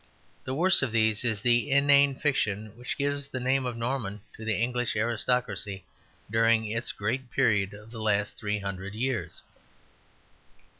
The 0.45 0.55
worst 0.55 0.81
of 0.81 0.91
these 0.91 1.23
is 1.23 1.41
the 1.41 1.69
inane 1.69 2.15
fiction 2.15 2.75
which 2.75 2.97
gives 2.97 3.27
the 3.27 3.39
name 3.39 3.67
of 3.67 3.77
Norman 3.77 4.21
to 4.35 4.43
the 4.43 4.55
English 4.59 4.95
aristocracy 4.95 5.85
during 6.31 6.65
its 6.65 6.91
great 6.91 7.29
period 7.29 7.75
of 7.75 7.91
the 7.91 8.01
last 8.01 8.35
three 8.35 8.57
hundred 8.57 8.95
years. 8.95 9.43